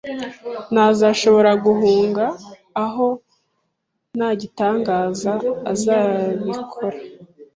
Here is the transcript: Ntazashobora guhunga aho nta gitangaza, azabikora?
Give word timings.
Ntazashobora 0.73 1.51
guhunga 1.65 2.25
aho 2.83 3.07
nta 4.17 4.29
gitangaza, 4.41 5.33
azabikora? 5.71 6.97